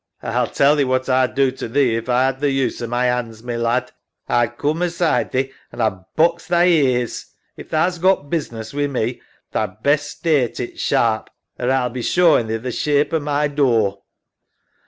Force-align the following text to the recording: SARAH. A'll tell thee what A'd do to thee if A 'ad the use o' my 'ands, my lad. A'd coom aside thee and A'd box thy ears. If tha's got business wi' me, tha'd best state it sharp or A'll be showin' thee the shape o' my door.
SARAH. 0.19 0.31
A'll 0.33 0.47
tell 0.47 0.75
thee 0.75 0.83
what 0.83 1.07
A'd 1.07 1.35
do 1.35 1.51
to 1.51 1.67
thee 1.67 1.95
if 1.95 2.07
A 2.07 2.11
'ad 2.13 2.39
the 2.39 2.49
use 2.49 2.81
o' 2.81 2.87
my 2.87 3.05
'ands, 3.05 3.43
my 3.43 3.55
lad. 3.55 3.91
A'd 4.27 4.57
coom 4.57 4.81
aside 4.81 5.31
thee 5.31 5.51
and 5.71 5.79
A'd 5.79 5.99
box 6.15 6.47
thy 6.47 6.65
ears. 6.69 7.27
If 7.55 7.69
tha's 7.69 7.99
got 7.99 8.27
business 8.27 8.73
wi' 8.73 8.87
me, 8.87 9.21
tha'd 9.51 9.83
best 9.83 10.09
state 10.09 10.59
it 10.59 10.79
sharp 10.79 11.29
or 11.59 11.69
A'll 11.69 11.89
be 11.91 12.01
showin' 12.01 12.47
thee 12.47 12.57
the 12.57 12.71
shape 12.71 13.13
o' 13.13 13.19
my 13.19 13.47
door. 13.47 14.01